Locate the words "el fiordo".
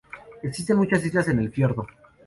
1.37-1.85